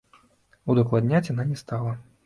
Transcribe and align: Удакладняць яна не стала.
Удакладняць 0.75 1.25
яна 1.33 1.43
не 1.53 1.57
стала. 1.65 1.99